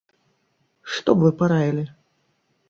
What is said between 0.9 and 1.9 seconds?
Што б вы параілі?